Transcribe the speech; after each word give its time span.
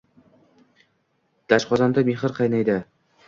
Doshqozonda 1.53 2.05
mehr 2.09 2.35
qaynaydi... 2.41 2.79